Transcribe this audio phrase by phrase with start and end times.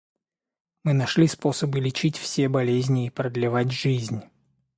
[0.83, 4.23] Мы нашли способы лечить все болезни и продлевать жизнь.